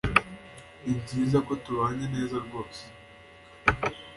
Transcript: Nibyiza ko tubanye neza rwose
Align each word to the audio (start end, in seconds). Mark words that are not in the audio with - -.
Nibyiza 0.83 1.37
ko 1.47 1.53
tubanye 1.63 2.05
neza 2.13 2.35
rwose 2.45 2.81